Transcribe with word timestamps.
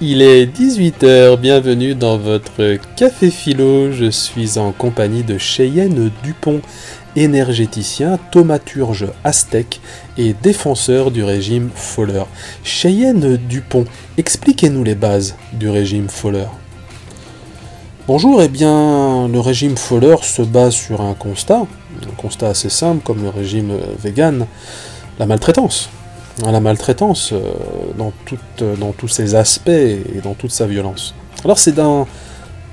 Il 0.00 0.22
est 0.22 0.46
18h, 0.46 1.38
bienvenue 1.38 1.94
dans 1.94 2.16
votre 2.16 2.78
Café 2.96 3.30
Philo. 3.30 3.92
Je 3.92 4.10
suis 4.10 4.58
en 4.58 4.72
compagnie 4.72 5.22
de 5.22 5.36
Cheyenne 5.36 6.10
Dupont, 6.22 6.62
énergéticien, 7.14 8.18
thaumaturge 8.30 9.08
aztèque 9.22 9.82
et 10.16 10.32
défenseur 10.32 11.10
du 11.10 11.24
régime 11.24 11.68
Fowler. 11.74 12.22
Cheyenne 12.64 13.36
Dupont, 13.36 13.84
expliquez-nous 14.16 14.82
les 14.82 14.94
bases 14.94 15.36
du 15.52 15.68
régime 15.68 16.08
Fowler. 16.08 16.46
Bonjour, 18.06 18.40
eh 18.40 18.48
bien, 18.48 19.28
le 19.28 19.40
régime 19.40 19.76
Fowler 19.76 20.16
se 20.22 20.40
base 20.40 20.72
sur 20.72 21.02
un 21.02 21.12
constat, 21.12 21.66
un 22.02 22.14
constat 22.16 22.48
assez 22.48 22.70
simple 22.70 23.02
comme 23.02 23.22
le 23.22 23.28
régime 23.28 23.76
vegan, 23.98 24.46
la 25.18 25.26
maltraitance 25.26 25.90
la 26.44 26.60
maltraitance 26.60 27.32
euh, 27.32 27.40
dans, 27.96 28.12
dans 28.76 28.92
tous 28.92 29.08
ses 29.08 29.34
aspects 29.34 29.68
et 29.68 30.20
dans 30.22 30.34
toute 30.34 30.50
sa 30.50 30.66
violence. 30.66 31.14
Alors 31.44 31.58
c'est 31.58 31.72
dans, 31.72 32.06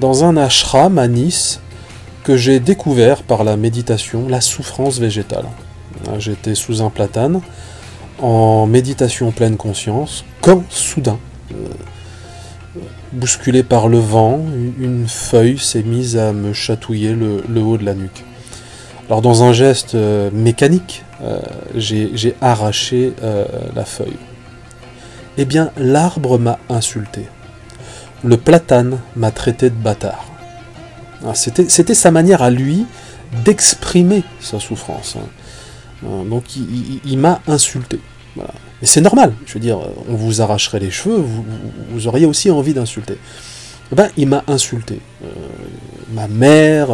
un 0.00 0.36
ashram 0.36 0.98
à 0.98 1.08
Nice 1.08 1.60
que 2.24 2.36
j'ai 2.36 2.60
découvert 2.60 3.22
par 3.22 3.44
la 3.44 3.56
méditation 3.56 4.28
la 4.28 4.40
souffrance 4.40 4.98
végétale. 4.98 5.46
Hein, 6.06 6.18
j'étais 6.18 6.54
sous 6.54 6.82
un 6.82 6.90
platane, 6.90 7.40
en 8.20 8.66
méditation 8.66 9.30
pleine 9.32 9.56
conscience, 9.56 10.24
quand 10.40 10.62
soudain, 10.70 11.18
euh, 11.52 11.68
bousculé 13.12 13.62
par 13.62 13.88
le 13.88 13.98
vent, 13.98 14.40
une 14.78 15.08
feuille 15.08 15.58
s'est 15.58 15.82
mise 15.82 16.16
à 16.16 16.32
me 16.32 16.52
chatouiller 16.52 17.14
le, 17.14 17.42
le 17.48 17.60
haut 17.62 17.78
de 17.78 17.84
la 17.84 17.94
nuque. 17.94 18.24
Alors 19.08 19.22
dans 19.22 19.42
un 19.42 19.54
geste 19.54 19.94
euh, 19.94 20.30
mécanique, 20.32 21.02
euh, 21.22 21.40
j'ai 21.74 22.34
arraché 22.42 23.14
euh, 23.22 23.46
la 23.74 23.86
feuille. 23.86 24.18
Eh 25.38 25.46
bien, 25.46 25.70
l'arbre 25.78 26.38
m'a 26.38 26.58
insulté. 26.68 27.26
Le 28.22 28.36
platane 28.36 28.98
m'a 29.16 29.30
traité 29.30 29.70
de 29.70 29.74
bâtard. 29.74 30.26
Ah, 31.24 31.34
c'était 31.34 31.94
sa 31.94 32.10
manière 32.10 32.42
à 32.42 32.50
lui 32.50 32.84
d'exprimer 33.44 34.24
sa 34.40 34.60
souffrance. 34.60 35.16
Hein. 35.16 36.24
Donc 36.28 36.44
il, 36.56 37.18
m'a 37.18 37.40
insulté. 37.48 37.98
Et 38.82 38.86
c'est 38.86 39.00
normal, 39.00 39.32
je 39.46 39.54
veux 39.54 39.60
dire, 39.60 39.78
on 40.08 40.14
vous 40.14 40.40
arracherait 40.40 40.78
les 40.78 40.92
cheveux, 40.92 41.24
vous, 41.90 42.06
auriez 42.06 42.26
aussi 42.26 42.50
envie 42.50 42.74
d'insulter. 42.74 43.18
Eh 43.90 43.96
ben, 43.96 44.08
il 44.16 44.28
m'a 44.28 44.44
insulté. 44.46 45.00
ma 46.12 46.28
mère, 46.28 46.88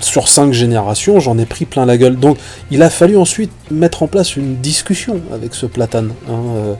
sur 0.00 0.28
cinq 0.28 0.52
générations, 0.52 1.20
j'en 1.20 1.38
ai 1.38 1.46
pris 1.46 1.64
plein 1.64 1.86
la 1.86 1.96
gueule. 1.96 2.16
Donc 2.16 2.38
il 2.70 2.82
a 2.82 2.90
fallu 2.90 3.16
ensuite 3.16 3.50
mettre 3.70 4.02
en 4.02 4.06
place 4.06 4.36
une 4.36 4.56
discussion 4.56 5.20
avec 5.32 5.54
ce 5.54 5.66
platane. 5.66 6.12
Hein, 6.28 6.42
euh, 6.56 6.74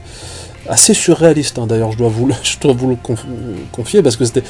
assez 0.69 0.93
surréaliste 0.93 1.59
hein, 1.59 1.67
d'ailleurs, 1.67 1.93
je 1.93 1.97
dois 1.97 2.09
vous 2.09 2.27
le, 2.27 2.95
confier, 3.71 4.01
parce 4.01 4.15
que 4.15 4.25
c'était... 4.25 4.43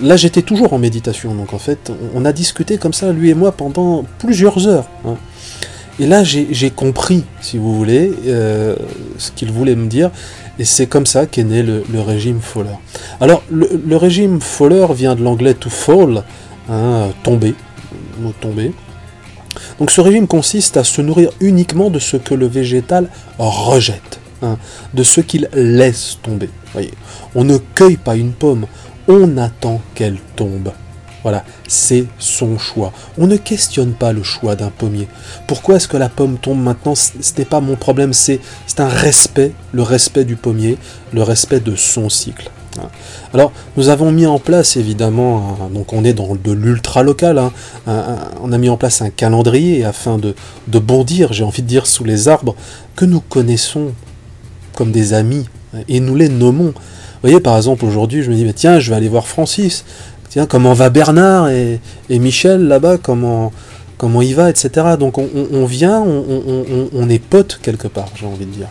Là 0.00 0.16
j'étais 0.16 0.42
toujours 0.42 0.72
en 0.72 0.78
méditation, 0.78 1.34
donc 1.34 1.52
en 1.52 1.58
fait, 1.58 1.92
on 2.14 2.24
a 2.24 2.32
discuté 2.32 2.78
comme 2.78 2.94
ça, 2.94 3.12
lui 3.12 3.30
et 3.30 3.34
moi, 3.34 3.52
pendant 3.52 4.04
plusieurs 4.18 4.66
heures. 4.66 4.88
Hein. 5.06 5.16
Et 6.00 6.06
là 6.06 6.24
j'ai 6.24 6.70
compris, 6.70 7.24
si 7.42 7.58
vous 7.58 7.76
voulez, 7.76 8.10
euh, 8.26 8.74
ce 9.18 9.30
qu'il 9.32 9.52
voulait 9.52 9.76
me 9.76 9.88
dire, 9.88 10.10
et 10.58 10.64
c'est 10.64 10.86
comme 10.86 11.06
ça 11.06 11.26
qu'est 11.26 11.44
né 11.44 11.62
le, 11.62 11.82
régime 12.00 12.40
Fowler. 12.40 12.76
Alors, 13.20 13.42
le, 13.50 13.96
régime 13.96 14.40
Fowler 14.40 14.86
vient 14.94 15.14
de 15.14 15.22
l'anglais 15.22 15.54
to 15.54 15.70
fall, 15.70 16.24
tomber, 17.22 17.54
mot 18.22 18.34
tombé. 18.40 18.72
Donc 19.78 19.90
ce 19.90 20.00
régime 20.00 20.26
consiste 20.26 20.76
à 20.76 20.84
se 20.84 21.02
nourrir 21.02 21.30
uniquement 21.40 21.90
de 21.90 21.98
ce 21.98 22.16
que 22.16 22.34
le 22.34 22.46
végétal 22.46 23.08
rejette, 23.38 24.20
hein, 24.42 24.56
de 24.94 25.02
ce 25.02 25.20
qu'il 25.20 25.48
laisse 25.52 26.18
tomber. 26.22 26.48
Voyez. 26.72 26.92
On 27.34 27.44
ne 27.44 27.58
cueille 27.58 27.98
pas 27.98 28.16
une 28.16 28.32
pomme, 28.32 28.66
on 29.08 29.36
attend 29.36 29.80
qu'elle 29.94 30.18
tombe. 30.36 30.72
Voilà, 31.22 31.44
c'est 31.68 32.06
son 32.18 32.58
choix. 32.58 32.92
On 33.16 33.26
ne 33.26 33.36
questionne 33.36 33.92
pas 33.92 34.12
le 34.12 34.22
choix 34.22 34.56
d'un 34.56 34.70
pommier. 34.70 35.08
Pourquoi 35.46 35.76
est-ce 35.76 35.88
que 35.88 35.96
la 35.96 36.08
pomme 36.08 36.38
tombe 36.38 36.60
maintenant 36.60 36.94
Ce 36.94 37.12
n'est 37.38 37.44
pas 37.44 37.60
mon 37.60 37.76
problème, 37.76 38.12
c'est 38.12 38.40
un 38.78 38.88
respect, 38.88 39.52
le 39.72 39.82
respect 39.82 40.24
du 40.24 40.36
pommier, 40.36 40.78
le 41.12 41.22
respect 41.22 41.60
de 41.60 41.76
son 41.76 42.08
cycle. 42.08 42.50
Hein. 42.78 42.88
Alors, 43.34 43.52
nous 43.76 43.88
avons 43.88 44.10
mis 44.10 44.26
en 44.26 44.38
place, 44.38 44.76
évidemment, 44.76 45.58
donc 45.72 45.92
on 45.92 46.04
est 46.04 46.12
dans 46.12 46.34
de 46.34 46.52
l'ultra 46.52 47.02
local, 47.02 47.38
hein, 47.38 47.52
on 48.42 48.52
a 48.52 48.58
mis 48.58 48.68
en 48.68 48.76
place 48.76 49.02
un 49.02 49.10
calendrier 49.10 49.84
afin 49.84 50.18
de, 50.18 50.34
bondir, 50.78 51.32
j'ai 51.32 51.44
envie 51.44 51.62
de 51.62 51.68
dire, 51.68 51.86
sous 51.86 52.04
les 52.04 52.28
arbres 52.28 52.54
que 52.96 53.04
nous 53.04 53.20
connaissons 53.20 53.92
comme 54.74 54.90
des 54.90 55.12
amis, 55.12 55.46
et 55.88 56.00
nous 56.00 56.16
les 56.16 56.28
nommons. 56.28 56.72
Vous 57.22 57.28
voyez, 57.28 57.40
par 57.40 57.56
exemple, 57.56 57.84
aujourd'hui, 57.84 58.22
je 58.22 58.30
me 58.30 58.36
dis, 58.36 58.44
mais 58.44 58.52
tiens, 58.52 58.80
je 58.80 58.90
vais 58.90 58.96
aller 58.96 59.08
voir 59.08 59.26
Francis, 59.26 59.84
comment 60.48 60.72
va 60.72 60.90
Bernard 60.90 61.48
et, 61.50 61.80
Michel 62.10 62.66
là-bas, 62.66 62.98
comment, 62.98 63.52
comment 63.98 64.22
il 64.22 64.34
va, 64.34 64.50
etc. 64.50 64.96
Donc 64.98 65.18
on, 65.18 65.64
vient, 65.66 66.02
on 66.02 67.08
est 67.08 67.22
potes 67.22 67.58
quelque 67.62 67.88
part, 67.88 68.08
j'ai 68.14 68.26
envie 68.26 68.46
de 68.46 68.52
dire 68.52 68.68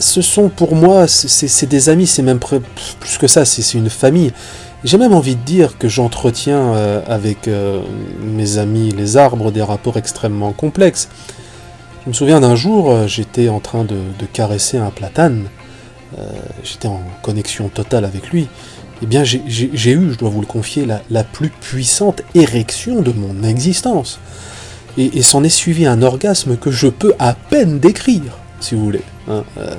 ce 0.00 0.22
sont 0.22 0.48
pour 0.48 0.74
moi, 0.74 1.06
c'est 1.06 1.66
des 1.66 1.88
amis, 1.88 2.06
c'est 2.06 2.22
même 2.22 2.38
plus 2.38 3.18
que 3.18 3.26
ça, 3.26 3.44
c'est 3.44 3.74
une 3.74 3.90
famille. 3.90 4.32
J'ai 4.84 4.98
même 4.98 5.14
envie 5.14 5.36
de 5.36 5.40
dire 5.40 5.78
que 5.78 5.88
j'entretiens 5.88 6.74
euh, 6.74 7.00
avec 7.06 7.48
euh, 7.48 7.80
mes 8.20 8.58
amis 8.58 8.90
les 8.90 9.16
arbres 9.16 9.50
des 9.50 9.62
rapports 9.62 9.96
extrêmement 9.96 10.52
complexes. 10.52 11.08
Je 12.04 12.10
me 12.10 12.14
souviens 12.14 12.40
d'un 12.40 12.54
jour, 12.54 12.90
euh, 12.90 13.06
j'étais 13.06 13.48
en 13.48 13.60
train 13.60 13.84
de, 13.84 13.96
caresser 14.32 14.76
un 14.76 14.90
platane, 14.90 15.44
j'étais 16.62 16.86
en 16.86 17.00
connexion 17.22 17.68
totale 17.68 18.04
avec 18.04 18.30
lui, 18.30 18.48
eh 19.04 19.06
bien 19.06 19.22
j'ai 19.22 19.92
eu, 19.92 20.12
je 20.12 20.16
dois 20.16 20.30
vous 20.30 20.40
le 20.40 20.46
confier, 20.46 20.86
la, 20.86 21.24
plus 21.24 21.50
puissante 21.50 22.22
érection 22.34 23.02
de 23.02 23.12
mon 23.12 23.46
existence. 23.46 24.18
Et, 24.96 25.20
s'en 25.22 25.44
est 25.44 25.50
suivi 25.50 25.84
un 25.84 26.00
orgasme 26.00 26.56
que 26.56 26.70
je 26.70 26.86
peux 26.86 27.12
à 27.18 27.34
peine 27.34 27.80
décrire 27.80 28.38
si 28.60 28.74
vous 28.74 28.82
voulez. 28.82 29.02
Hein, 29.28 29.44
euh. 29.58 29.74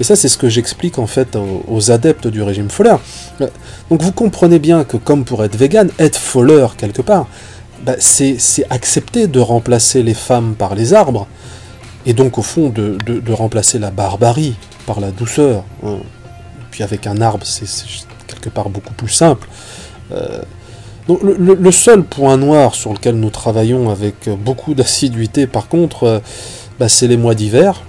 Et 0.00 0.04
ça, 0.04 0.16
c'est 0.16 0.28
ce 0.28 0.38
que 0.38 0.48
j'explique 0.48 0.98
en 0.98 1.06
fait 1.06 1.36
aux, 1.36 1.90
adeptes 1.90 2.28
du 2.28 2.40
régime 2.40 2.70
Fowler. 2.70 2.96
Euh, 3.42 3.48
donc 3.90 4.00
vous 4.00 4.12
comprenez 4.12 4.58
bien 4.58 4.84
que 4.84 4.96
comme 4.96 5.26
pour 5.26 5.44
être 5.44 5.56
vegan, 5.56 5.90
être 5.98 6.18
Fowler 6.18 6.68
quelque 6.78 7.02
part, 7.02 7.26
bah, 7.84 7.96
c'est 7.98 8.38
accepter 8.70 9.26
de 9.26 9.38
remplacer 9.38 10.02
les 10.02 10.14
femmes 10.14 10.54
par 10.54 10.74
les 10.74 10.94
arbres, 10.94 11.26
et 12.06 12.14
donc 12.14 12.38
au 12.38 12.42
fond 12.42 12.70
de, 12.70 12.96
remplacer 13.32 13.78
la 13.78 13.90
barbarie 13.90 14.54
par 14.86 15.00
la 15.00 15.10
douceur. 15.10 15.64
Hein. 15.84 15.96
Puis 16.70 16.82
avec 16.82 17.06
un 17.06 17.20
arbre, 17.20 17.44
c'est 17.44 17.66
quelque 18.46 18.54
part 18.54 18.70
beaucoup 18.70 18.94
plus 18.94 19.08
simple. 19.08 19.48
Euh, 20.12 20.42
le, 21.08 21.70
seul 21.70 22.02
point 22.02 22.36
noir 22.36 22.74
sur 22.74 22.92
lequel 22.92 23.14
nous 23.16 23.30
travaillons 23.30 23.90
avec 23.90 24.28
beaucoup 24.28 24.74
d'assiduité, 24.74 25.46
par 25.46 25.68
contre, 25.68 26.20
bah, 26.78 26.88
c'est 26.88 27.06
les 27.06 27.16
mois 27.16 27.34
d'hiver, 27.34 27.82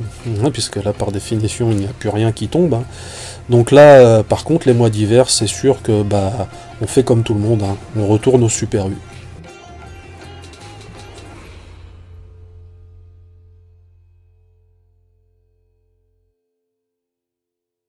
hein, 0.43 0.51
puisque 0.51 0.77
là 0.77 0.93
par 0.93 1.11
définition 1.11 1.71
il 1.71 1.77
n'y 1.77 1.85
a 1.85 1.93
plus 1.97 2.09
rien 2.09 2.31
qui 2.31 2.47
tombe. 2.47 2.75
Hein. 2.75 2.83
Donc 3.49 3.71
là, 3.71 3.95
euh, 3.95 4.23
par 4.23 4.43
contre, 4.43 4.67
les 4.67 4.73
mois 4.73 4.89
d'hiver, 4.89 5.29
c'est 5.29 5.47
sûr 5.47 5.81
que 5.81 6.03
bah, 6.03 6.47
on 6.81 6.87
fait 6.87 7.03
comme 7.03 7.23
tout 7.23 7.33
le 7.33 7.39
monde, 7.39 7.63
hein. 7.63 7.75
on 7.97 8.07
retourne 8.07 8.43
au 8.43 8.49
Super 8.49 8.87
U. 8.87 8.97